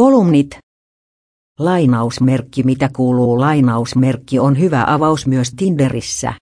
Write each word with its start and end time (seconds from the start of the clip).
Kolumnit. 0.00 0.58
Lainausmerkki 1.58 2.62
mitä 2.62 2.90
kuuluu 2.96 3.40
lainausmerkki 3.40 4.38
on 4.38 4.58
hyvä 4.58 4.84
avaus 4.86 5.26
myös 5.26 5.50
Tinderissä. 5.56 6.32